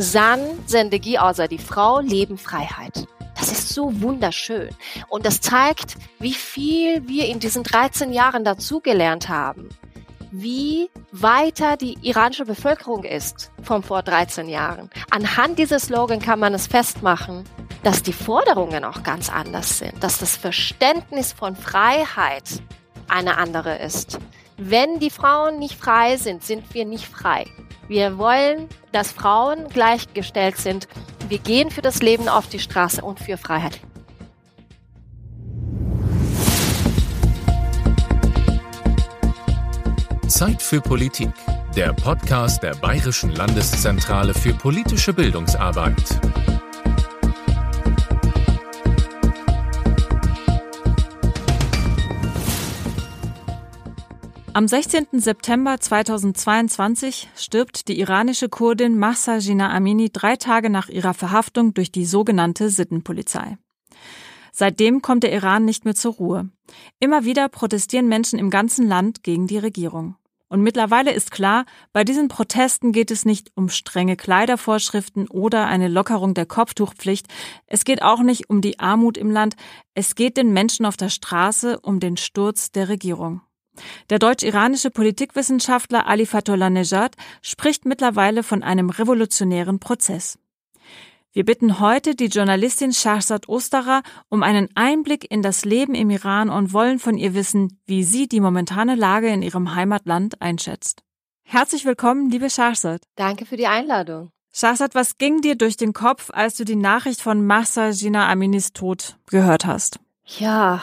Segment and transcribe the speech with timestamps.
[0.00, 3.08] San Sendegi außer die Frau, Leben, Freiheit.
[3.36, 4.70] Das ist so wunderschön.
[5.08, 9.68] Und das zeigt, wie viel wir in diesen 13 Jahren dazugelernt haben.
[10.30, 14.88] Wie weiter die iranische Bevölkerung ist von vor 13 Jahren.
[15.10, 17.42] Anhand dieses Slogan kann man es festmachen,
[17.82, 22.62] dass die Forderungen auch ganz anders sind, dass das Verständnis von Freiheit
[23.08, 24.18] eine andere ist.
[24.60, 27.46] Wenn die Frauen nicht frei sind, sind wir nicht frei.
[27.86, 30.88] Wir wollen, dass Frauen gleichgestellt sind.
[31.28, 33.78] Wir gehen für das Leben auf die Straße und für Freiheit.
[40.26, 41.30] Zeit für Politik.
[41.76, 46.57] Der Podcast der Bayerischen Landeszentrale für politische Bildungsarbeit.
[54.58, 55.06] Am 16.
[55.12, 61.92] September 2022 stirbt die iranische Kurdin Mahsa Jina Amini drei Tage nach ihrer Verhaftung durch
[61.92, 63.56] die sogenannte Sittenpolizei.
[64.50, 66.48] Seitdem kommt der Iran nicht mehr zur Ruhe.
[66.98, 70.16] Immer wieder protestieren Menschen im ganzen Land gegen die Regierung.
[70.48, 75.86] Und mittlerweile ist klar, bei diesen Protesten geht es nicht um strenge Kleidervorschriften oder eine
[75.86, 77.28] Lockerung der Kopftuchpflicht.
[77.68, 79.54] Es geht auch nicht um die Armut im Land.
[79.94, 83.42] Es geht den Menschen auf der Straße um den Sturz der Regierung.
[84.10, 90.38] Der deutsch-iranische Politikwissenschaftler Ali Fatullah Nejad spricht mittlerweile von einem revolutionären Prozess.
[91.32, 96.48] Wir bitten heute die Journalistin Shahzad Osterer um einen Einblick in das Leben im Iran
[96.48, 101.02] und wollen von ihr wissen, wie sie die momentane Lage in ihrem Heimatland einschätzt.
[101.42, 103.02] Herzlich willkommen, liebe Shahzad.
[103.14, 104.30] Danke für die Einladung.
[104.52, 108.72] Shahzad, was ging dir durch den Kopf, als du die Nachricht von Mahsa Jina Aminis
[108.72, 110.00] Tod gehört hast?
[110.24, 110.82] Ja,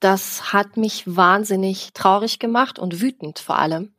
[0.00, 3.94] das hat mich wahnsinnig traurig gemacht und wütend vor allem.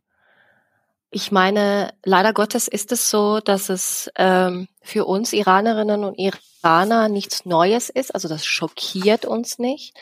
[1.11, 7.09] Ich meine, leider Gottes ist es so, dass es ähm, für uns Iranerinnen und Iraner
[7.09, 8.13] nichts Neues ist.
[8.13, 9.97] Also das schockiert uns nicht.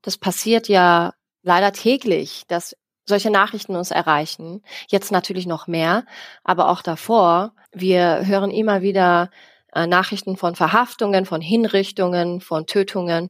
[0.00, 1.12] Das passiert ja
[1.42, 2.74] leider täglich, dass
[3.06, 4.62] solche Nachrichten uns erreichen.
[4.88, 6.06] Jetzt natürlich noch mehr,
[6.42, 7.52] aber auch davor.
[7.72, 9.30] Wir hören immer wieder
[9.74, 13.28] äh, Nachrichten von Verhaftungen, von Hinrichtungen, von Tötungen.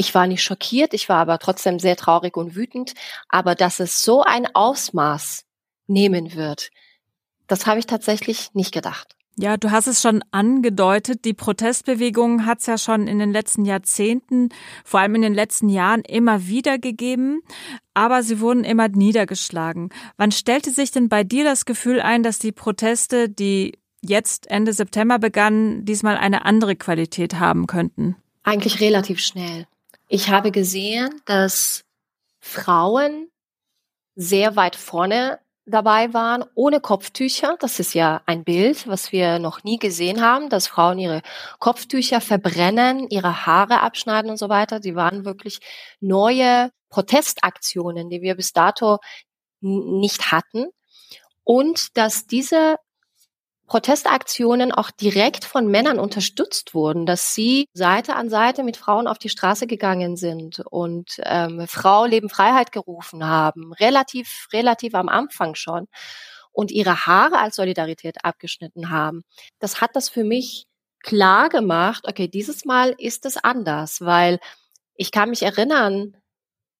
[0.00, 2.94] Ich war nicht schockiert, ich war aber trotzdem sehr traurig und wütend.
[3.28, 5.44] Aber dass es so ein Ausmaß
[5.88, 6.70] nehmen wird,
[7.48, 9.14] das habe ich tatsächlich nicht gedacht.
[9.36, 11.26] Ja, du hast es schon angedeutet.
[11.26, 14.48] Die Protestbewegung hat es ja schon in den letzten Jahrzehnten,
[14.86, 17.42] vor allem in den letzten Jahren, immer wieder gegeben,
[17.92, 19.90] aber sie wurden immer niedergeschlagen.
[20.16, 24.72] Wann stellte sich denn bei dir das Gefühl ein, dass die Proteste, die jetzt Ende
[24.72, 28.16] September begannen, diesmal eine andere Qualität haben könnten?
[28.44, 29.66] Eigentlich relativ schnell.
[30.12, 31.84] Ich habe gesehen, dass
[32.40, 33.30] Frauen
[34.16, 37.56] sehr weit vorne dabei waren, ohne Kopftücher.
[37.60, 41.22] Das ist ja ein Bild, was wir noch nie gesehen haben, dass Frauen ihre
[41.60, 44.82] Kopftücher verbrennen, ihre Haare abschneiden und so weiter.
[44.82, 45.60] Sie waren wirklich
[46.00, 48.98] neue Protestaktionen, die wir bis dato
[49.60, 50.70] nicht hatten.
[51.44, 52.78] Und dass diese
[53.70, 59.16] Protestaktionen auch direkt von Männern unterstützt wurden, dass sie Seite an Seite mit Frauen auf
[59.16, 65.54] die Straße gegangen sind und ähm, Frau Leben Freiheit gerufen haben, relativ, relativ am Anfang
[65.54, 65.86] schon
[66.50, 69.22] und ihre Haare als Solidarität abgeschnitten haben.
[69.60, 70.66] Das hat das für mich
[70.98, 74.40] klar gemacht, okay, dieses Mal ist es anders, weil
[74.96, 76.16] ich kann mich erinnern,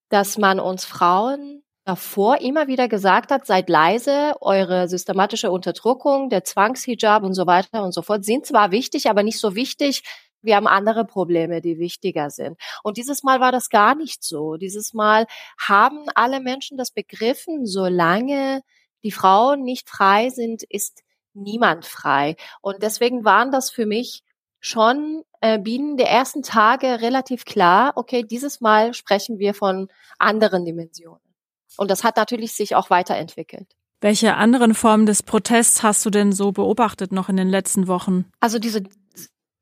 [0.08, 6.44] dass man uns Frauen davor immer wieder gesagt hat, seid leise, eure systematische Unterdrückung, der
[6.44, 10.04] Zwangshijab und so weiter und so fort sind zwar wichtig, aber nicht so wichtig.
[10.40, 12.60] Wir haben andere Probleme, die wichtiger sind.
[12.84, 14.56] Und dieses Mal war das gar nicht so.
[14.56, 15.26] Dieses Mal
[15.58, 18.62] haben alle Menschen das begriffen, solange
[19.02, 21.02] die Frauen nicht frei sind, ist
[21.34, 22.36] niemand frei.
[22.60, 24.22] Und deswegen waren das für mich
[24.60, 29.88] schon äh, binnen der ersten Tage relativ klar, okay, dieses Mal sprechen wir von
[30.20, 31.29] anderen Dimensionen.
[31.76, 33.66] Und das hat natürlich sich auch weiterentwickelt.
[34.00, 38.24] Welche anderen Formen des Protests hast du denn so beobachtet noch in den letzten Wochen?
[38.40, 38.82] Also diese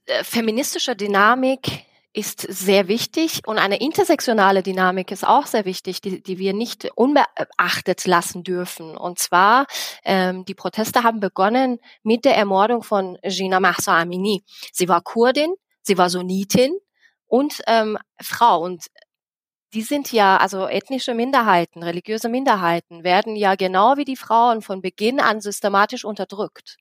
[0.06, 6.22] äh, feministische Dynamik ist sehr wichtig und eine intersektionale Dynamik ist auch sehr wichtig, die,
[6.22, 8.96] die wir nicht unbeachtet lassen dürfen.
[8.96, 9.66] Und zwar,
[10.04, 14.42] ähm, die Proteste haben begonnen mit der Ermordung von Gina Mahsa Amini.
[14.72, 16.72] Sie war Kurdin, sie war Sunnitin
[17.26, 18.62] und ähm, Frau.
[18.62, 18.86] Und
[19.74, 24.80] die sind ja, also ethnische Minderheiten, religiöse Minderheiten werden ja genau wie die Frauen von
[24.80, 26.76] Beginn an systematisch unterdrückt.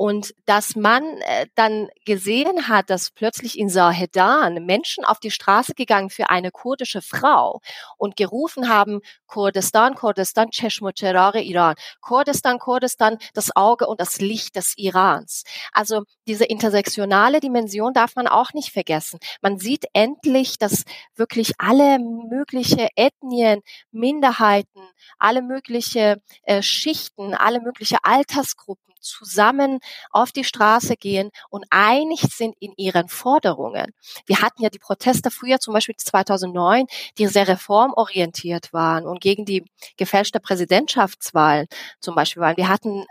[0.00, 5.74] Und dass man äh, dann gesehen hat, dass plötzlich in Sahedan Menschen auf die Straße
[5.74, 7.60] gegangen für eine kurdische Frau
[7.98, 11.74] und gerufen haben, Kurdistan, Kurdistan, Cheshmocherare Iran.
[12.00, 15.44] Kurdistan, Kurdistan, das Auge und das Licht des Irans.
[15.70, 19.18] Also diese intersektionale Dimension darf man auch nicht vergessen.
[19.42, 20.84] Man sieht endlich, dass
[21.14, 24.80] wirklich alle mögliche Ethnien, Minderheiten,
[25.18, 29.80] alle mögliche äh, Schichten, alle mögliche Altersgruppen zusammen
[30.10, 33.92] auf die Straße gehen und einig sind in ihren Forderungen.
[34.26, 36.86] Wir hatten ja die Proteste früher, zum Beispiel 2009,
[37.18, 39.64] die sehr reformorientiert waren und gegen die
[39.96, 41.66] gefälschte Präsidentschaftswahlen
[42.00, 42.56] zum Beispiel waren.
[42.56, 43.04] Wir hatten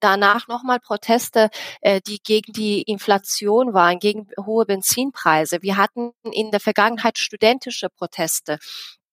[0.00, 1.50] danach nochmal Proteste,
[1.80, 5.62] äh, die gegen die Inflation waren, gegen hohe Benzinpreise.
[5.62, 8.58] Wir hatten in der Vergangenheit studentische Proteste.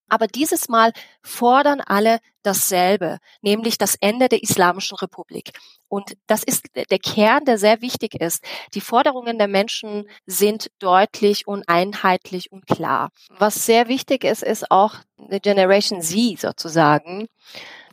[0.09, 5.51] Aber dieses Mal fordern alle dasselbe, nämlich das Ende der Islamischen Republik.
[5.87, 8.43] Und das ist der Kern, der sehr wichtig ist.
[8.73, 13.09] Die Forderungen der Menschen sind deutlich und einheitlich und klar.
[13.29, 17.27] Was sehr wichtig ist, ist auch eine Generation Z sozusagen.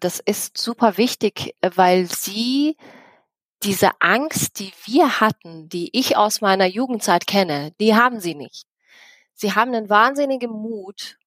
[0.01, 2.77] Das ist super wichtig, weil sie
[3.62, 8.65] diese Angst, die wir hatten, die ich aus meiner Jugendzeit kenne, die haben sie nicht.
[9.35, 11.19] Sie haben einen wahnsinnigen Mut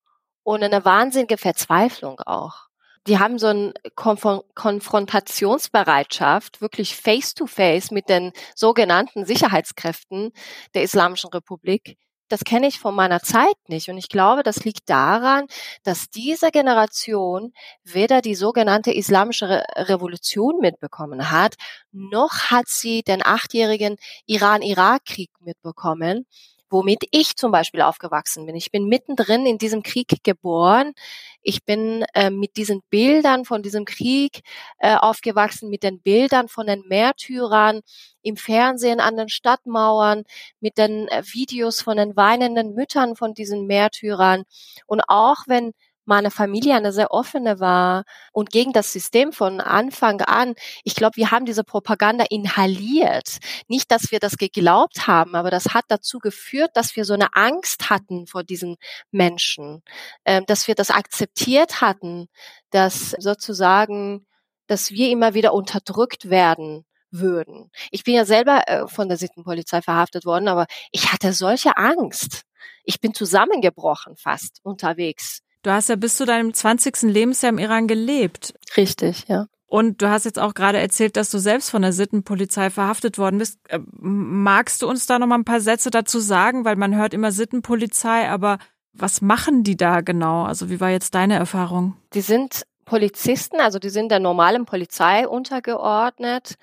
[0.43, 2.69] und eine wahnsinnige Verzweiflung auch
[3.07, 4.25] die haben so eine Konf
[4.55, 10.31] Konfrontationsbereitschaft, wirklich face-to-face -face mit den sogenannten Sicherheitskräften
[10.73, 11.97] der Islamischen Republik.
[12.29, 13.89] Das kenne ich von meiner Zeit nicht.
[13.89, 15.45] Und ich glaube, das liegt daran,
[15.83, 17.51] dass diese Generation
[17.83, 21.55] weder die sogenannte Islamische Re Revolution mitbekommen hat,
[21.91, 26.25] noch hat sie den achtjährigen Iran-Irak-Krieg mitbekommen
[26.73, 28.55] womit ich zum Beispiel aufgewachsen bin.
[28.55, 30.93] Ich bin mittendrin in diesem Krieg geboren.
[31.41, 34.41] Ich bin äh, mit diesen Bildern von diesem Krieg
[34.79, 37.81] äh, aufgewachsen, mit den Bildern von den Märtyrern
[38.23, 40.23] im Fernsehen an den Stadtmauern,
[40.59, 44.43] mit den äh, Videos von den weinenden Müttern von diesen Märtyrern.
[44.87, 45.73] Und auch wenn
[46.05, 50.55] meine Familie eine sehr offene war und gegen das System von Anfang an.
[50.83, 53.37] Ich glaube, wir haben diese Propaganda inhaliert.
[53.67, 57.35] Nicht, dass wir das geglaubt haben, aber das hat dazu geführt, dass wir so eine
[57.35, 58.77] Angst hatten vor diesen
[59.11, 59.81] Menschen,
[60.23, 62.27] äh, dass wir das akzeptiert hatten,
[62.71, 64.25] dass sozusagen,
[64.67, 67.69] dass wir immer wieder unterdrückt werden würden.
[67.91, 72.43] Ich bin ja selber äh, von der Sittenpolizei verhaftet worden, aber ich hatte solche Angst.
[72.83, 77.03] Ich bin zusammengebrochen fast unterwegs Du hast ja bis zu deinem 20.
[77.03, 78.53] Lebensjahr im Iran gelebt.
[78.75, 79.47] Richtig, ja.
[79.65, 83.39] Und du hast jetzt auch gerade erzählt, dass du selbst von der Sittenpolizei verhaftet worden
[83.39, 83.57] bist.
[83.69, 86.63] Äh, magst du uns da noch mal ein paar Sätze dazu sagen?
[86.63, 88.59] Weil man hört immer Sittenpolizei, aber
[88.93, 90.43] was machen die da genau?
[90.43, 91.95] Also wie war jetzt deine Erfahrung?
[92.13, 96.55] Die sind Polizisten, also die sind der normalen Polizei untergeordnet.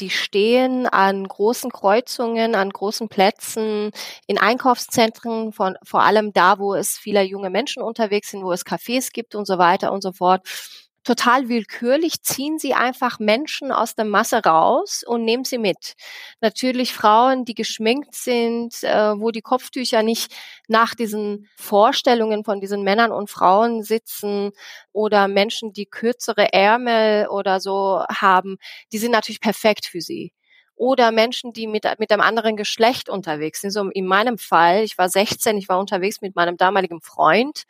[0.00, 3.90] Die stehen an großen Kreuzungen, an großen Plätzen,
[4.26, 8.64] in Einkaufszentren, von, vor allem da, wo es viele junge Menschen unterwegs sind, wo es
[8.64, 10.42] Cafés gibt und so weiter und so fort
[11.04, 15.94] total willkürlich ziehen sie einfach Menschen aus der Masse raus und nehmen sie mit.
[16.40, 20.34] Natürlich Frauen, die geschminkt sind, äh, wo die Kopftücher nicht
[20.66, 24.52] nach diesen Vorstellungen von diesen Männern und Frauen sitzen
[24.92, 28.56] oder Menschen, die kürzere Ärmel oder so haben,
[28.92, 30.32] die sind natürlich perfekt für sie
[30.76, 33.70] oder Menschen, die mit, mit einem anderen Geschlecht unterwegs sind.
[33.70, 37.64] So in meinem Fall, ich war 16, ich war unterwegs mit meinem damaligen Freund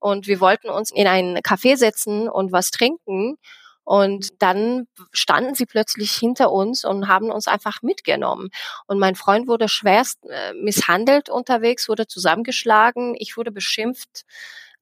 [0.00, 3.36] und wir wollten uns in ein Café setzen und was trinken.
[3.84, 8.50] Und dann standen sie plötzlich hinter uns und haben uns einfach mitgenommen.
[8.86, 13.16] Und mein Freund wurde schwerst äh, misshandelt unterwegs, wurde zusammengeschlagen.
[13.18, 14.22] Ich wurde beschimpft,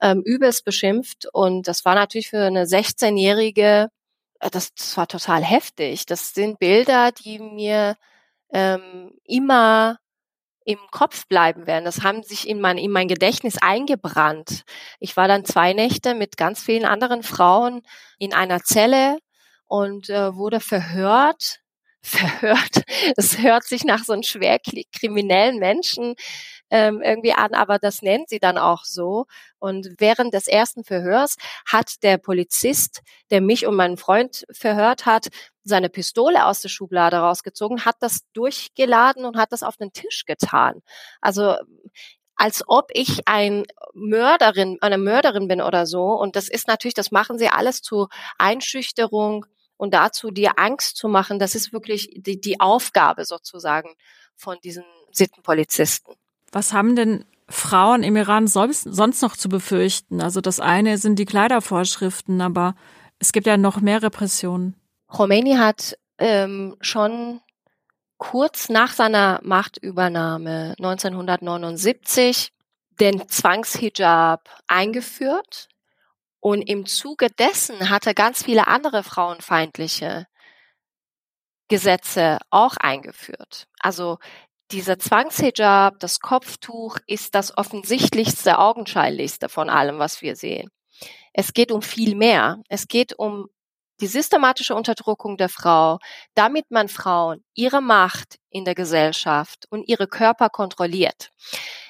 [0.00, 1.26] ähm, übelst beschimpft.
[1.32, 3.88] Und das war natürlich für eine 16-jährige,
[4.40, 6.06] äh, das, das war total heftig.
[6.06, 7.96] Das sind Bilder, die mir
[8.52, 9.98] ähm, immer
[10.68, 11.86] im Kopf bleiben werden.
[11.86, 14.64] Das haben sich in mein, in mein Gedächtnis eingebrannt.
[15.00, 17.80] Ich war dann zwei Nächte mit ganz vielen anderen Frauen
[18.18, 19.16] in einer Zelle
[19.64, 21.60] und äh, wurde verhört.
[22.08, 22.82] Verhört.
[23.16, 24.58] Es hört sich nach so einem schwer
[24.92, 26.14] kriminellen Menschen
[26.70, 29.26] ähm, irgendwie an, aber das nennt sie dann auch so.
[29.58, 31.36] Und während des ersten Verhörs
[31.66, 35.28] hat der Polizist, der mich und meinen Freund verhört hat,
[35.64, 40.24] seine Pistole aus der Schublade rausgezogen, hat das durchgeladen und hat das auf den Tisch
[40.24, 40.82] getan.
[41.20, 41.56] Also
[42.36, 46.04] als ob ich ein Mörderin, eine Mörderin bin oder so.
[46.12, 49.44] Und das ist natürlich, das machen sie alles zur Einschüchterung
[49.78, 51.38] und dazu, dir Angst zu machen.
[51.38, 53.94] Das ist wirklich die, die Aufgabe sozusagen
[54.34, 56.14] von diesen Sittenpolizisten.
[56.52, 60.20] Was haben denn Frauen im Iran sonst noch zu befürchten?
[60.20, 62.74] Also das eine sind die Kleidervorschriften, aber
[63.18, 64.74] es gibt ja noch mehr Repressionen.
[65.06, 67.40] Khomeini hat ähm, schon
[68.18, 72.52] kurz nach seiner Machtübernahme 1979
[73.00, 75.68] den Zwangshijab eingeführt
[76.40, 80.26] und im Zuge dessen hat er ganz viele andere frauenfeindliche
[81.68, 83.66] Gesetze auch eingeführt.
[83.80, 84.18] Also
[84.70, 90.70] dieser Zwangshijab, das Kopftuch ist das offensichtlichste, augenscheinlichste von allem, was wir sehen.
[91.32, 92.62] Es geht um viel mehr.
[92.68, 93.48] Es geht um
[94.00, 95.98] die systematische Unterdrückung der Frau,
[96.34, 101.30] damit man Frauen ihre Macht in der Gesellschaft und ihre Körper kontrolliert.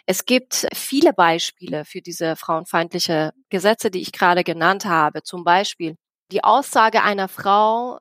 [0.07, 5.23] Es gibt viele Beispiele für diese frauenfeindliche Gesetze, die ich gerade genannt habe.
[5.23, 5.97] Zum Beispiel
[6.33, 7.99] die Aussage einer Frau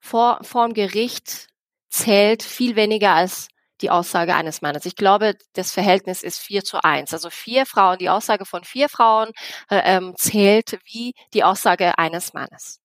[0.00, 1.48] vor, vorm Gericht
[1.88, 3.48] zählt viel weniger als
[3.80, 4.84] die Aussage eines Mannes.
[4.86, 7.12] Ich glaube, das Verhältnis ist vier zu eins.
[7.12, 9.30] Also vier Frauen, die Aussage von vier Frauen
[9.70, 12.80] äh, ähm, zählt wie die Aussage eines Mannes.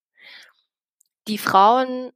[1.28, 2.12] Die Frauen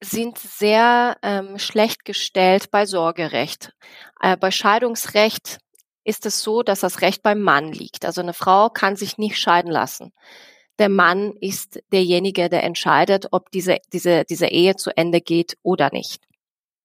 [0.00, 3.72] sind sehr ähm, schlecht gestellt bei Sorgerecht.
[4.20, 5.58] Äh, bei Scheidungsrecht
[6.04, 8.04] ist es so, dass das Recht beim Mann liegt.
[8.04, 10.12] Also eine Frau kann sich nicht scheiden lassen.
[10.78, 15.90] Der Mann ist derjenige, der entscheidet, ob diese, diese, diese Ehe zu Ende geht oder
[15.92, 16.22] nicht.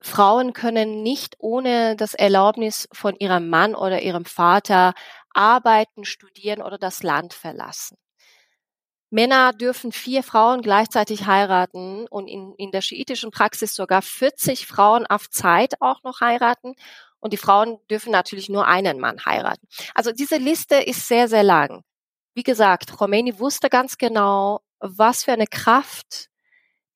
[0.02, 4.94] Frauen können nicht ohne das Erlaubnis von ihrem Mann oder ihrem Vater
[5.34, 7.98] arbeiten, studieren oder das Land verlassen.
[9.13, 15.05] Männer dürfen vier Frauen gleichzeitig heiraten und in, in der schiitischen Praxis sogar 40 Frauen
[15.05, 16.74] auf Zeit auch noch heiraten.
[17.20, 19.67] Und die Frauen dürfen natürlich nur einen Mann heiraten.
[19.93, 21.84] Also diese Liste ist sehr, sehr lang.
[22.34, 26.29] Wie gesagt, Khomeini wusste ganz genau, was für eine Kraft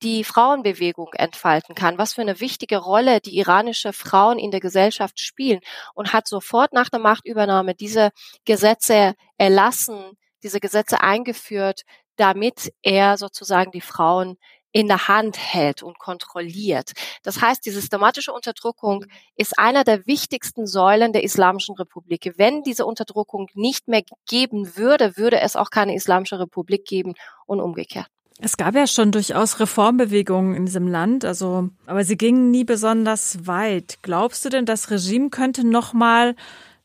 [0.02, 5.20] die Frauenbewegung entfalten kann, was für eine wichtige Rolle die iranische Frauen in der Gesellschaft
[5.20, 5.60] spielen
[5.94, 8.10] und hat sofort nach der Machtübernahme diese
[8.44, 11.82] Gesetze erlassen, diese Gesetze eingeführt,
[12.18, 14.36] damit er sozusagen die Frauen
[14.72, 16.92] in der Hand hält und kontrolliert.
[17.22, 22.34] Das heißt, die systematische Unterdrückung ist einer der wichtigsten Säulen der Islamischen Republik.
[22.36, 27.14] Wenn diese Unterdrückung nicht mehr geben würde, würde es auch keine Islamische Republik geben
[27.46, 28.08] und umgekehrt.
[28.40, 33.48] Es gab ja schon durchaus Reformbewegungen in diesem Land, also, aber sie gingen nie besonders
[33.48, 33.98] weit.
[34.02, 36.36] Glaubst du denn, das Regime könnte nochmal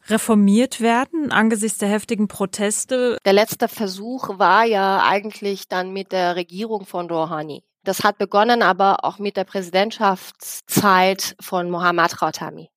[0.07, 3.17] reformiert werden angesichts der heftigen Proteste?
[3.25, 7.63] Der letzte Versuch war ja eigentlich dann mit der Regierung von Rouhani.
[7.83, 12.69] Das hat begonnen aber auch mit der Präsidentschaftszeit von Mohammad Khatami.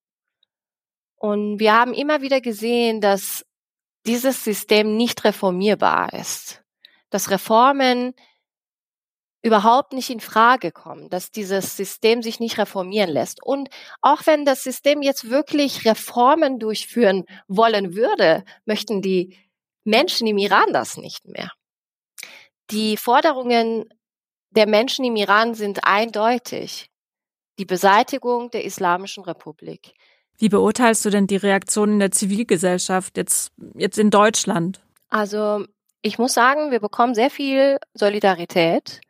[1.15, 3.45] Und wir haben immer wieder gesehen, dass
[4.05, 6.63] dieses System nicht reformierbar ist.
[7.09, 8.13] Dass Reformen
[9.41, 13.41] überhaupt nicht in Frage kommen, dass dieses System sich nicht reformieren lässt.
[13.43, 13.69] Und
[14.01, 19.37] auch wenn das System jetzt wirklich Reformen durchführen wollen würde, möchten die
[19.83, 21.51] Menschen im Iran das nicht mehr.
[22.71, 23.85] Die Forderungen
[24.49, 26.89] der Menschen im Iran sind eindeutig.
[27.59, 29.93] Die Beseitigung der Islamischen Republik.
[30.37, 34.81] Wie beurteilst du denn die Reaktionen der Zivilgesellschaft jetzt, jetzt in Deutschland?
[35.09, 35.65] Also,
[36.01, 39.01] ich muss sagen, wir bekommen sehr viel Solidarität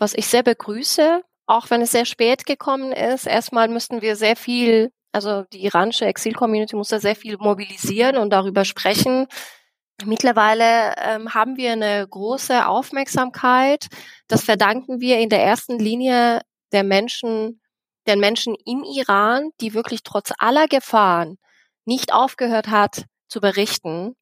[0.00, 3.26] was ich sehr begrüße, auch wenn es sehr spät gekommen ist.
[3.26, 8.30] Erstmal müssten wir sehr viel, also die iranische Exil-Community muss da sehr viel mobilisieren und
[8.30, 9.26] darüber sprechen.
[10.04, 13.88] Mittlerweile ähm, haben wir eine große Aufmerksamkeit.
[14.26, 16.40] Das verdanken wir in der ersten Linie
[16.72, 17.60] der Menschen,
[18.06, 21.36] den Menschen im Iran, die wirklich trotz aller Gefahren
[21.84, 24.16] nicht aufgehört hat zu berichten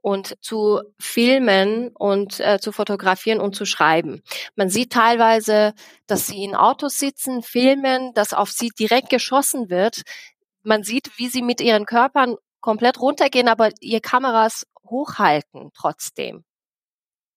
[0.00, 4.22] und zu filmen und äh, zu fotografieren und zu schreiben.
[4.56, 5.74] Man sieht teilweise,
[6.06, 10.02] dass sie in Autos sitzen, filmen, dass auf sie direkt geschossen wird.
[10.62, 16.44] Man sieht, wie sie mit ihren Körpern komplett runtergehen, aber ihr Kameras hochhalten trotzdem.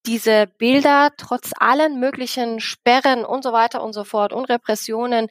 [0.06, 5.28] Diese Bilder trotz allen möglichen Sperren und so weiter und so fort und Repressionen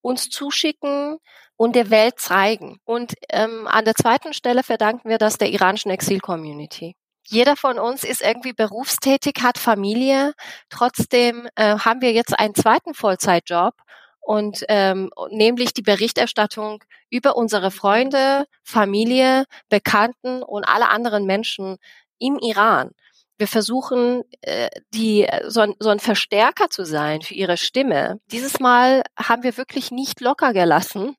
[0.00, 1.18] uns zuschicken
[1.56, 2.78] und der Welt zeigen.
[2.84, 6.96] Und ähm, an der zweiten Stelle verdanken wir das der iranischen Exil-Community.
[7.26, 10.34] Jeder von uns ist irgendwie berufstätig, hat Familie.
[10.68, 13.74] Trotzdem äh, haben wir jetzt einen zweiten Vollzeitjob
[14.20, 21.76] und ähm, nämlich die Berichterstattung über unsere Freunde, Familie, Bekannten und alle anderen Menschen
[22.18, 22.90] im Iran
[23.36, 28.20] wir versuchen, äh, die, so ein, so ein Verstärker zu sein für ihre Stimme.
[28.30, 31.16] Dieses Mal haben wir wirklich nicht locker gelassen.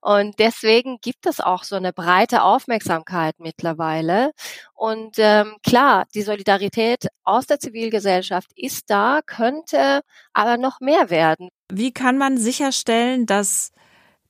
[0.00, 4.32] Und deswegen gibt es auch so eine breite Aufmerksamkeit mittlerweile.
[4.74, 10.00] Und ähm, klar, die Solidarität aus der Zivilgesellschaft ist da, könnte
[10.32, 11.50] aber noch mehr werden.
[11.70, 13.72] Wie kann man sicherstellen, dass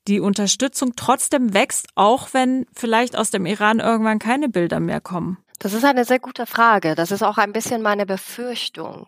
[0.08, 5.38] die Unterstützung trotzdem wächst, auch wenn vielleicht aus dem Iran irgendwann keine Bilder mehr kommen?
[5.60, 6.94] Das ist eine sehr gute Frage.
[6.94, 9.06] Das ist auch ein bisschen meine Befürchtung.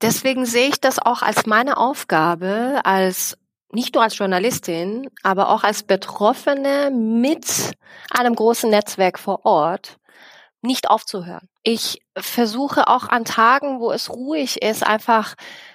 [0.00, 3.36] Deswegen sehe ich das auch als meine Aufgabe, als
[3.72, 7.72] nicht nur als Journalistin, aber auch als Betroffene mit
[8.10, 9.98] einem großen Netzwerk vor Ort,
[10.62, 11.48] nicht aufzuhören.
[11.64, 15.34] Ich versuche auch an Tagen, wo es ruhig ist, einfach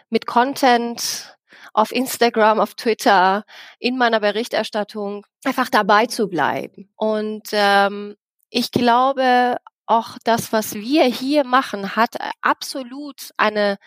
[0.10, 1.38] mit Content
[1.74, 3.44] auf Instagram, auf Twitter,
[3.78, 6.90] in meiner Berichterstattung einfach dabei zu bleiben.
[6.96, 8.16] Und ähm,
[8.50, 13.78] ich glaube, auch das, was wir hier machen, hat absolut eine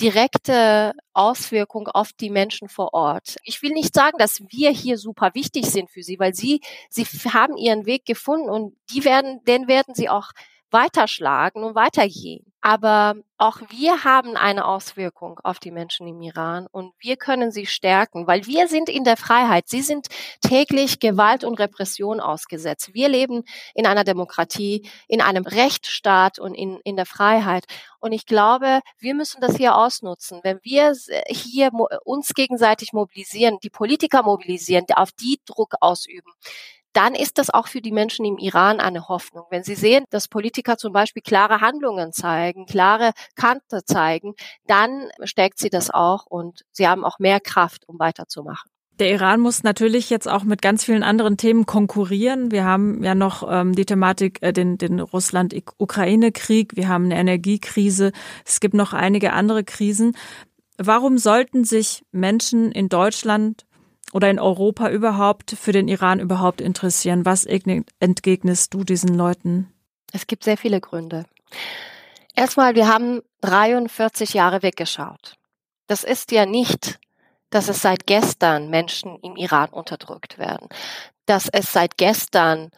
[0.00, 3.36] direkte Auswirkung auf die Menschen vor Ort.
[3.42, 7.04] Ich will nicht sagen, dass wir hier super wichtig sind für sie, weil sie, sie
[7.04, 10.30] haben ihren Weg gefunden und die werden, den werden sie auch
[10.70, 12.44] weiterschlagen und weitergehen.
[12.60, 17.66] Aber auch wir haben eine Auswirkung auf die Menschen im Iran und wir können sie
[17.66, 19.68] stärken, weil wir sind in der Freiheit.
[19.68, 20.08] Sie sind
[20.40, 22.94] täglich Gewalt und Repression ausgesetzt.
[22.94, 23.44] Wir leben
[23.74, 27.64] in einer Demokratie, in einem Rechtsstaat und in, in der Freiheit.
[28.00, 30.40] Und ich glaube, wir müssen das hier ausnutzen.
[30.42, 30.94] Wenn wir
[31.28, 31.70] hier
[32.04, 36.32] uns gegenseitig mobilisieren, die Politiker mobilisieren, auf die Druck ausüben,
[36.98, 39.44] dann ist das auch für die Menschen im Iran eine Hoffnung.
[39.50, 44.34] Wenn sie sehen, dass Politiker zum Beispiel klare Handlungen zeigen, klare Kante zeigen,
[44.66, 48.68] dann stärkt sie das auch und sie haben auch mehr Kraft, um weiterzumachen.
[48.98, 52.50] Der Iran muss natürlich jetzt auch mit ganz vielen anderen Themen konkurrieren.
[52.50, 58.10] Wir haben ja noch ähm, die Thematik, äh, den, den Russland-Ukraine-Krieg, wir haben eine Energiekrise,
[58.44, 60.16] es gibt noch einige andere Krisen.
[60.78, 63.67] Warum sollten sich Menschen in Deutschland
[64.12, 67.24] oder in Europa überhaupt für den Iran überhaupt interessieren?
[67.24, 69.72] Was entgegnest du diesen Leuten?
[70.12, 71.26] Es gibt sehr viele Gründe.
[72.34, 75.34] Erstmal, wir haben 43 Jahre weggeschaut.
[75.86, 76.98] Das ist ja nicht,
[77.50, 80.68] dass es seit gestern Menschen im Iran unterdrückt werden,
[81.26, 82.70] dass es seit gestern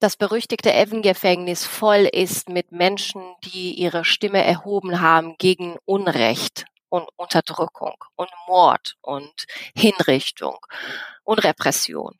[0.00, 7.08] das berüchtigte Evan-Gefängnis voll ist mit Menschen, die ihre Stimme erhoben haben gegen Unrecht und
[7.16, 10.58] Unterdrückung und Mord und Hinrichtung
[11.24, 12.18] und Repression.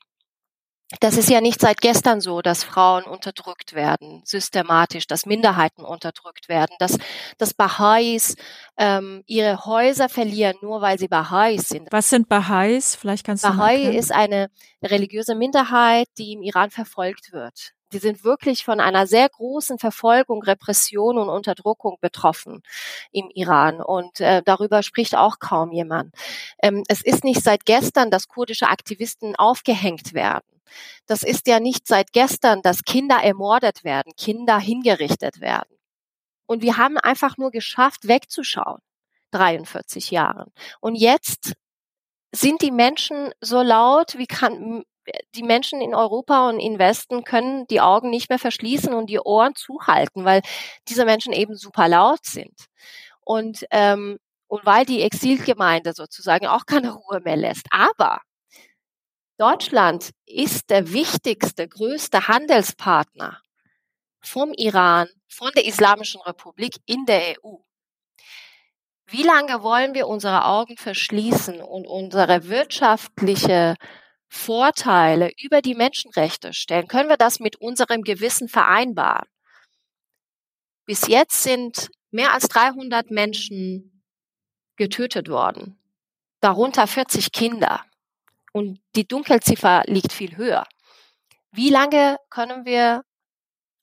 [0.98, 6.48] Das ist ja nicht seit gestern so, dass Frauen unterdrückt werden, systematisch, dass Minderheiten unterdrückt
[6.48, 6.98] werden, dass,
[7.38, 8.34] dass Baha'is
[8.76, 11.92] ähm, ihre Häuser verlieren, nur weil sie Baha'is sind.
[11.92, 12.96] Was sind Baha'is?
[12.96, 14.50] Vielleicht kannst du Baha'i ist eine
[14.82, 20.42] religiöse Minderheit, die im Iran verfolgt wird die sind wirklich von einer sehr großen Verfolgung,
[20.42, 22.62] Repression und Unterdrückung betroffen
[23.12, 23.80] im Iran.
[23.80, 26.14] Und äh, darüber spricht auch kaum jemand.
[26.62, 30.60] Ähm, es ist nicht seit gestern, dass kurdische Aktivisten aufgehängt werden.
[31.06, 35.76] Das ist ja nicht seit gestern, dass Kinder ermordet werden, Kinder hingerichtet werden.
[36.46, 38.80] Und wir haben einfach nur geschafft, wegzuschauen.
[39.32, 40.52] 43 Jahren.
[40.80, 41.54] Und jetzt
[42.32, 44.84] sind die Menschen so laut, wie kann,
[45.34, 49.20] die Menschen in Europa und im Westen können die Augen nicht mehr verschließen und die
[49.20, 50.42] Ohren zuhalten, weil
[50.88, 52.66] diese Menschen eben super laut sind.
[53.20, 54.18] Und, ähm,
[54.48, 57.66] und weil die Exilgemeinde sozusagen auch keine Ruhe mehr lässt.
[57.70, 58.20] Aber
[59.38, 63.40] Deutschland ist der wichtigste, größte Handelspartner
[64.20, 67.56] vom Iran, von der Islamischen Republik in der EU.
[69.06, 73.76] Wie lange wollen wir unsere Augen verschließen und unsere wirtschaftliche
[74.32, 79.28] Vorteile über die Menschenrechte stellen, können wir das mit unserem Gewissen vereinbaren.
[80.86, 84.04] Bis jetzt sind mehr als 300 Menschen
[84.76, 85.78] getötet worden,
[86.40, 87.84] darunter 40 Kinder.
[88.52, 90.66] Und die Dunkelziffer liegt viel höher.
[91.50, 93.04] Wie lange können wir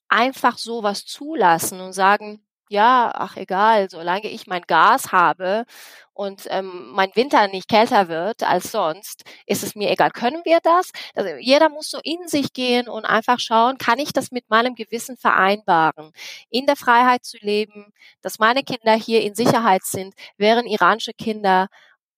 [0.08, 5.66] einfach sowas zulassen und sagen, ja, ach egal, solange ich mein Gas habe
[6.14, 10.12] und ähm, mein Winter nicht kälter wird als sonst, ist es mir egal.
[10.12, 10.92] Können wir das?
[11.16, 14.76] Also jeder muss so in sich gehen und einfach schauen, kann ich das mit meinem
[14.76, 16.12] Gewissen vereinbaren,
[16.50, 21.68] in der Freiheit zu leben, dass meine Kinder hier in Sicherheit sind, während iranische Kinder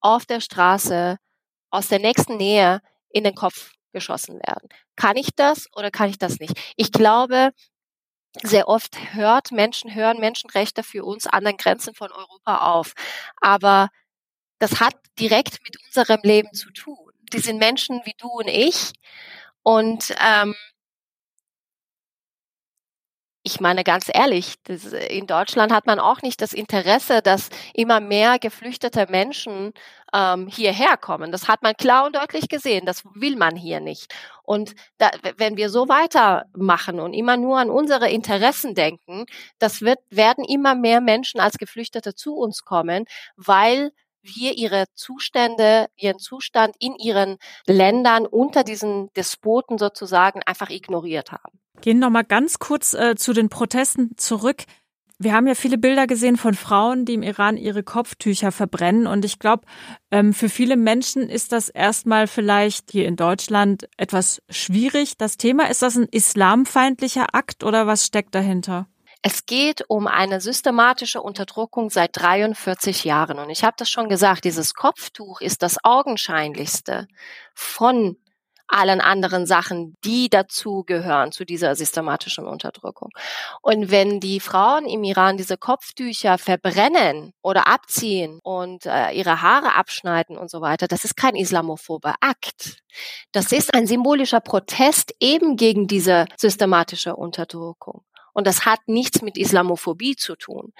[0.01, 1.17] auf der Straße
[1.71, 4.69] aus der nächsten Nähe in den Kopf geschossen werden.
[4.95, 6.53] Kann ich das oder kann ich das nicht?
[6.77, 7.51] Ich glaube,
[8.43, 12.93] sehr oft hört, Menschen hören Menschenrechte für uns an den Grenzen von Europa auf.
[13.41, 13.89] Aber
[14.59, 17.11] das hat direkt mit unserem Leben zu tun.
[17.33, 18.93] Die sind Menschen wie du und ich.
[19.63, 20.55] Und ähm,
[23.49, 27.99] ich meine ganz ehrlich, das, in Deutschland hat man auch nicht das Interesse, dass immer
[27.99, 29.73] mehr geflüchtete Menschen
[30.13, 31.31] ähm, hierher kommen.
[31.31, 32.85] Das hat man klar und deutlich gesehen.
[32.85, 34.13] Das will man hier nicht.
[34.43, 39.25] Und da, wenn wir so weitermachen und immer nur an unsere Interessen denken,
[39.57, 45.87] das wird, werden immer mehr Menschen als Geflüchtete zu uns kommen, weil wir ihre Zustände,
[45.95, 51.59] ihren Zustand in ihren Ländern unter diesen Despoten sozusagen einfach ignoriert haben.
[51.81, 54.63] Gehen noch mal ganz kurz äh, zu den Protesten zurück.
[55.21, 59.05] Wir haben ja viele Bilder gesehen von Frauen, die im Iran ihre Kopftücher verbrennen.
[59.05, 59.63] Und ich glaube,
[60.11, 65.17] ähm, für viele Menschen ist das erstmal vielleicht hier in Deutschland etwas schwierig.
[65.17, 68.87] Das Thema, ist das ein islamfeindlicher Akt oder was steckt dahinter?
[69.21, 73.37] Es geht um eine systematische Unterdrückung seit 43 Jahren.
[73.39, 77.07] Und ich habe das schon gesagt, dieses Kopftuch ist das augenscheinlichste
[77.53, 78.15] von
[78.69, 83.09] allen anderen Sachen, die dazu gehören, zu dieser systematischen Unterdrückung.
[83.61, 89.75] Und wenn die Frauen im Iran diese Kopftücher verbrennen oder abziehen und äh, ihre Haare
[89.75, 92.77] abschneiden und so weiter, das ist kein islamophober Akt.
[93.31, 98.03] Das ist ein symbolischer Protest eben gegen diese systematische Unterdrückung.
[98.33, 100.73] Und das hat nichts mit Islamophobie zu tun.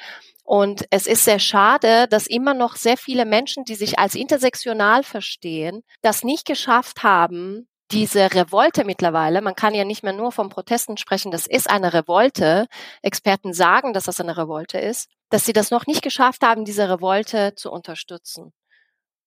[0.44, 5.04] Und es ist sehr schade, dass immer noch sehr viele Menschen, die sich als intersektional
[5.04, 10.50] verstehen, das nicht geschafft haben, diese Revolte mittlerweile, man kann ja nicht mehr nur von
[10.50, 12.68] Protesten sprechen, das ist eine Revolte.
[13.02, 16.90] Experten sagen, dass das eine Revolte ist, dass sie das noch nicht geschafft haben, diese
[16.90, 18.54] Revolte zu unterstützen.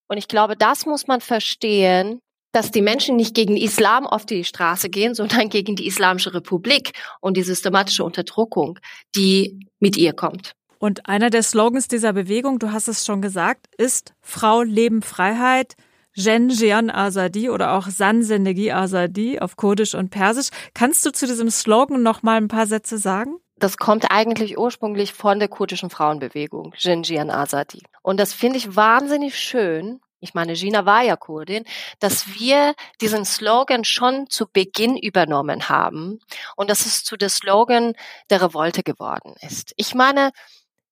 [0.09, 2.21] Und ich glaube, das muss man verstehen,
[2.53, 6.93] dass die Menschen nicht gegen Islam auf die Straße gehen, sondern gegen die Islamische Republik
[7.21, 8.79] und die systematische Unterdrückung,
[9.17, 10.55] die mit ihr kommt.
[10.79, 15.75] Und einer der Slogans dieser Bewegung, du hast es schon gesagt, ist Frau, Leben, Freiheit.
[16.15, 20.49] Jen Jian Azadi oder auch San Zendegi Azadi auf Kurdisch und Persisch.
[20.75, 23.37] Kannst du zu diesem Slogan noch mal ein paar Sätze sagen?
[23.57, 27.83] Das kommt eigentlich ursprünglich von der kurdischen Frauenbewegung, Jen Jian Azadi.
[28.03, 30.01] Und das finde ich wahnsinnig schön.
[30.23, 31.65] Ich meine, Gina war ja Kurdin,
[31.99, 36.21] dass wir diesen Slogan schon zu Beginn übernommen haben
[36.57, 37.95] und dass es zu der Slogan
[38.31, 39.73] der Revolte geworden ist.
[39.77, 40.31] Ich meine,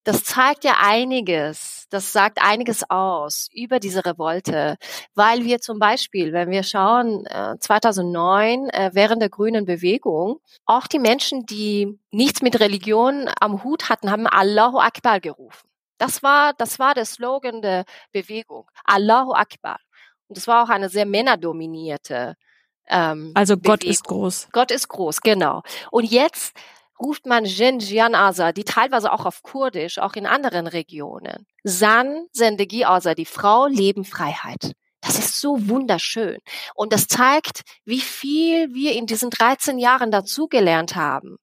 [0.05, 4.77] das zeigt ja einiges, das sagt einiges aus über diese Revolte,
[5.15, 7.25] weil wir zum Beispiel, wenn wir schauen,
[7.61, 13.63] 2009 äh, äh, während der grünen Bewegung, auch die Menschen, die nichts mit Religion am
[13.63, 15.70] Hut hatten, haben Allahu Akbar gerufen.
[16.01, 18.69] Das war, das war der Slogan der Bewegung.
[18.85, 19.79] Allahu Akbar.
[20.29, 22.37] Und das war auch eine sehr männerdominierte
[22.89, 23.91] ähm, also Gott Bewegung.
[23.91, 24.49] ist groß.
[24.53, 25.63] Gott ist groß, genau.
[25.91, 26.57] Und jetzt
[26.99, 31.47] ruft man Jin Jian Asa, die teilweise auch auf Kurdisch, auch in anderen Regionen.
[31.65, 34.73] San Sendegi Asa, die Frau, Leben, Freiheit.
[35.01, 36.39] Das ist so wunderschön.
[36.75, 41.37] Und das zeigt, wie viel wir in diesen 13 Jahren dazugelernt haben.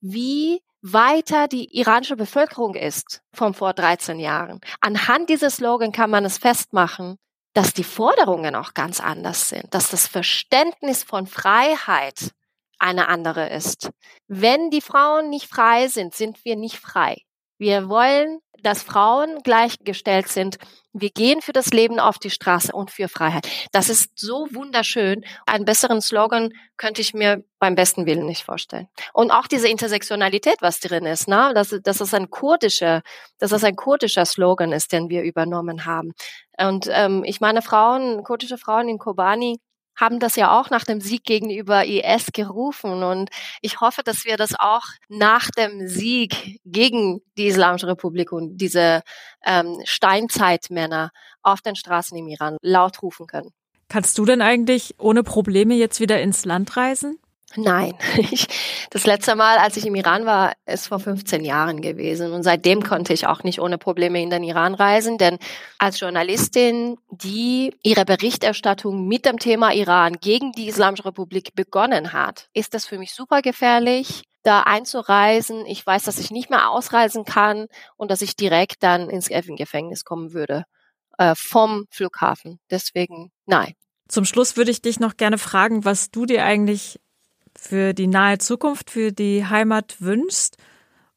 [0.00, 4.60] Wie weiter die iranische Bevölkerung ist von vor 13 Jahren.
[4.80, 7.16] Anhand dieses Slogan kann man es festmachen,
[7.54, 12.32] dass die Forderungen auch ganz anders sind, dass das Verständnis von Freiheit
[12.78, 13.90] eine andere ist.
[14.28, 17.22] Wenn die Frauen nicht frei sind, sind wir nicht frei.
[17.58, 20.56] Wir wollen, dass Frauen gleichgestellt sind.
[20.92, 23.48] Wir gehen für das Leben auf die Straße und für Freiheit.
[23.72, 25.24] Das ist so wunderschön.
[25.46, 28.88] Einen besseren Slogan könnte ich mir beim besten Willen nicht vorstellen.
[29.12, 31.52] Und auch diese Intersektionalität, was drin ist, ne?
[31.54, 33.02] dass, dass es ein kurdischer,
[33.38, 36.12] dass es ein kurdischer Slogan ist, den wir übernommen haben.
[36.58, 39.58] Und ähm, ich meine, Frauen, kurdische Frauen in Kobani,
[39.96, 43.02] haben das ja auch nach dem Sieg gegenüber IS gerufen.
[43.02, 43.30] Und
[43.60, 49.02] ich hoffe, dass wir das auch nach dem Sieg gegen die Islamische Republik und diese
[49.44, 51.10] ähm, Steinzeitmänner
[51.42, 53.50] auf den Straßen im Iran laut rufen können.
[53.88, 57.18] Kannst du denn eigentlich ohne Probleme jetzt wieder ins Land reisen?
[57.56, 58.46] Nein, ich,
[58.90, 62.32] das letzte Mal, als ich im Iran war, ist vor 15 Jahren gewesen.
[62.32, 65.38] Und seitdem konnte ich auch nicht ohne Probleme in den Iran reisen, denn
[65.78, 72.48] als Journalistin, die ihre Berichterstattung mit dem Thema Iran gegen die Islamische Republik begonnen hat,
[72.54, 75.64] ist das für mich super gefährlich da einzureisen.
[75.66, 80.04] Ich weiß, dass ich nicht mehr ausreisen kann und dass ich direkt dann ins Gefängnis
[80.04, 80.64] kommen würde
[81.18, 82.60] äh, vom Flughafen.
[82.70, 83.74] Deswegen nein.
[84.08, 87.00] Zum Schluss würde ich dich noch gerne fragen, was du dir eigentlich
[87.64, 90.56] für die nahe Zukunft, für die Heimat wünschst?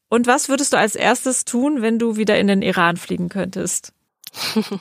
[0.08, 3.92] Und was würdest du als erstes tun, wenn du wieder in den Iran fliegen könntest?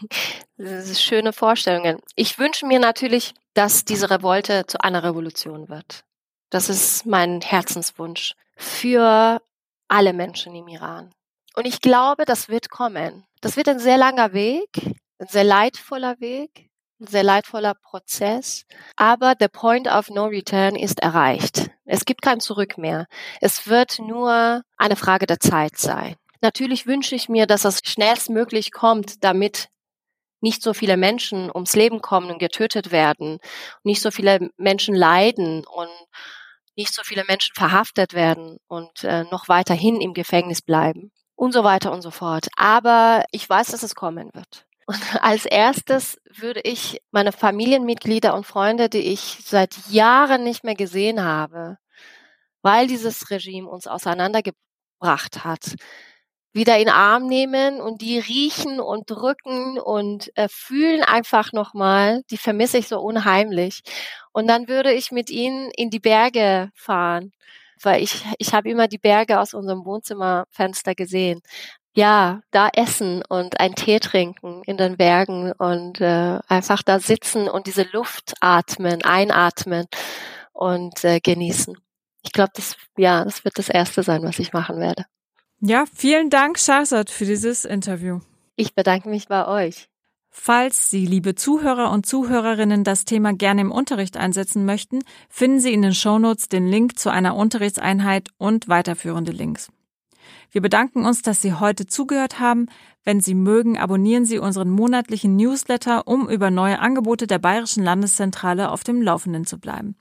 [0.94, 2.00] schöne Vorstellungen.
[2.16, 6.04] Ich wünsche mir natürlich, dass diese Revolte zu einer Revolution wird.
[6.50, 9.42] Das ist mein Herzenswunsch für
[9.88, 11.12] alle Menschen im Iran.
[11.56, 13.26] Und ich glaube, das wird kommen.
[13.42, 14.70] Das wird ein sehr langer Weg,
[15.20, 16.67] ein sehr leidvoller Weg
[17.00, 21.70] sehr leidvoller Prozess, aber der Point of No Return ist erreicht.
[21.86, 23.08] Es gibt kein Zurück mehr.
[23.42, 26.16] Es wird nur eine Frage der Zeit sein.
[26.42, 29.70] Natürlich wünsche ich mir, dass es schnellstmöglich kommt, damit
[30.40, 33.40] nicht so viele Menschen ums Leben kommen und getötet werden,
[33.84, 35.90] nicht so viele Menschen leiden und
[36.76, 41.64] nicht so viele Menschen verhaftet werden und äh, noch weiterhin im Gefängnis bleiben und so
[41.64, 42.48] weiter und so fort.
[42.56, 44.67] Aber ich weiß, dass es kommen wird.
[44.88, 50.76] Und als erstes würde ich meine Familienmitglieder und Freunde, die ich seit Jahren nicht mehr
[50.76, 51.78] gesehen habe,
[52.62, 55.76] weil dieses Regime uns auseinandergebracht hat,
[56.54, 62.38] wieder in Arm nehmen und die riechen und drücken und äh, fühlen einfach nochmal, die
[62.38, 63.82] vermisse ich so unheimlich.
[64.34, 67.32] Und dann würde ich mit ihnen in die Berge fahren,
[67.84, 71.42] weil ich, ich habe immer die Berge aus unserem Wohnzimmerfenster gesehen.
[71.98, 77.50] Ja, da essen und einen Tee trinken in den Bergen und äh, einfach da sitzen
[77.50, 79.88] und diese Luft atmen, einatmen
[80.54, 81.76] und äh, genießen.
[82.22, 85.06] Ich glaube, das, ja, das wird das Erste sein, was ich machen werde.
[85.60, 88.20] Ja, vielen Dank, Shahzad, für dieses Interview.
[88.56, 89.90] Ich bedanke mich bei euch.
[90.30, 95.74] Falls Sie, liebe Zuhörer und Zuhörerinnen, das Thema gerne im Unterricht einsetzen möchten, finden Sie
[95.74, 99.72] in den Shownotes den Link zu einer Unterrichtseinheit und weiterführende Links.
[100.52, 102.68] Wir bedanken uns, dass Sie heute zugehört haben.
[103.04, 108.72] Wenn Sie mögen, abonnieren Sie unseren monatlichen Newsletter, um über neue Angebote der Bayerischen Landeszentrale
[108.72, 109.96] auf dem Laufenden zu bleiben.